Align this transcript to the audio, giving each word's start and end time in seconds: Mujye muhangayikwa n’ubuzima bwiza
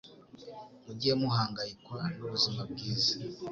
Mujye 0.85 1.11
muhangayikwa 1.21 1.99
n’ubuzima 2.17 2.61
bwiza 2.71 3.13